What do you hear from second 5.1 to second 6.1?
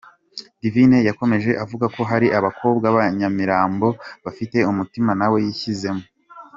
nawe yishyizemo.